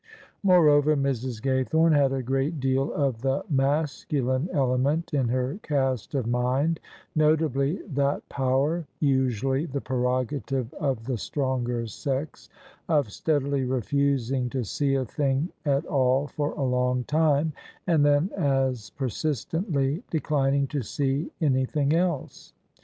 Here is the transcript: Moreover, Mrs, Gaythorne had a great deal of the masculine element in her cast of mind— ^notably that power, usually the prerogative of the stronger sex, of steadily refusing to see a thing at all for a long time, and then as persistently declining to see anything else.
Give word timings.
Moreover, 0.41 0.95
Mrs, 0.97 1.41
Gaythorne 1.43 1.93
had 1.95 2.11
a 2.11 2.23
great 2.23 2.59
deal 2.59 2.91
of 2.93 3.21
the 3.21 3.43
masculine 3.51 4.49
element 4.51 5.13
in 5.13 5.27
her 5.27 5.59
cast 5.61 6.15
of 6.15 6.25
mind— 6.25 6.79
^notably 7.15 7.81
that 7.93 8.27
power, 8.27 8.87
usually 8.99 9.67
the 9.67 9.79
prerogative 9.79 10.73
of 10.73 11.05
the 11.05 11.17
stronger 11.17 11.85
sex, 11.85 12.49
of 12.89 13.11
steadily 13.11 13.63
refusing 13.63 14.49
to 14.49 14.63
see 14.63 14.95
a 14.95 15.05
thing 15.05 15.49
at 15.65 15.85
all 15.85 16.25
for 16.25 16.53
a 16.53 16.63
long 16.63 17.03
time, 17.03 17.53
and 17.85 18.03
then 18.03 18.31
as 18.35 18.89
persistently 18.89 20.01
declining 20.09 20.65
to 20.65 20.81
see 20.81 21.29
anything 21.41 21.93
else. 21.93 22.53